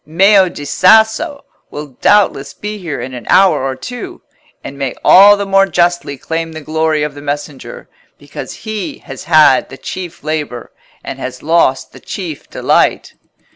[0.03, 4.19] Meo di Sasso will doubtless be here in an hour or two,
[4.63, 9.25] and may all the more justly claim the glory of the messenger, because he has
[9.25, 10.71] had the chief labour
[11.03, 13.13] and has lost the chief delight."